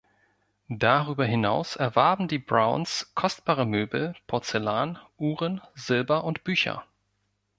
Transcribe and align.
Darüber 0.77 1.25
hinaus 1.25 1.75
erwarben 1.75 2.27
die 2.27 2.39
Browns 2.39 3.11
kostbare 3.13 3.67
Möbel, 3.67 4.15
Porzellan, 4.25 4.97
Uhren, 5.19 5.61
Silber 5.75 6.23
und 6.23 6.43
Bücher. 6.43 6.83